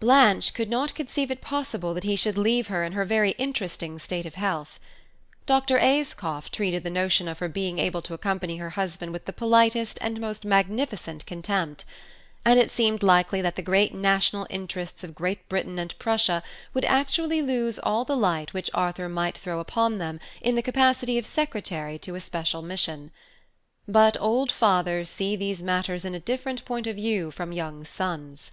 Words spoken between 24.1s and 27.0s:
old fathers see these matters in a different point of